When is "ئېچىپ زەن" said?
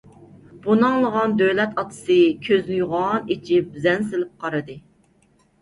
3.35-4.09